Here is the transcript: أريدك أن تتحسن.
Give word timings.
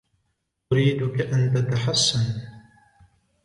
أريدك 0.73 1.21
أن 1.21 1.53
تتحسن. 1.53 2.41